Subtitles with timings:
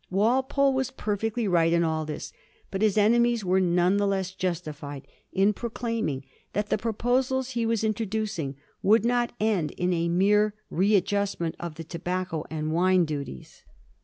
[0.09, 2.33] Walpole was per fecdy right in all this,
[2.71, 7.83] but his enemies were none the less justified in proclaiming that the proposals he was
[7.83, 13.61] introducing could not end in a mere readjustment of the tobacco and wine duties.